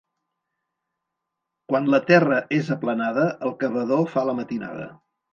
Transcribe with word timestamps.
Quan 1.71 1.89
la 1.95 1.99
terra 2.07 2.39
és 2.59 2.71
aplanada, 2.75 3.25
el 3.49 3.53
cavador 3.65 4.01
fa 4.15 4.25
la 4.31 4.35
matinada. 4.39 4.89